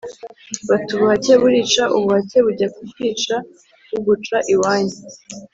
[0.69, 3.35] bati ubuhake burica; ubuhake bujya kukwica
[3.91, 4.97] buguca iwanyu;